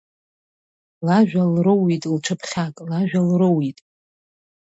Лажәа 1.05 1.43
лроут 1.53 2.03
лҽыԥхьак, 2.13 2.75
лажәа 2.89 3.21
лроут. 3.29 3.77